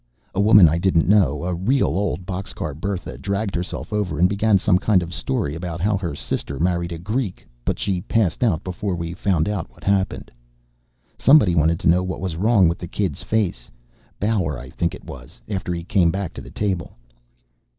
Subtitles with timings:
[0.33, 4.57] A woman I didn't know, a real old Boxcar Bertha, dragged herself over and began
[4.57, 8.63] some kind of story about how her sister married a Greek, but she passed out
[8.63, 10.31] before we found out what happened.
[11.19, 13.69] Somebody wanted to know what was wrong with the kid's face
[14.19, 16.93] Bauer, I think it was, after he came back to the table.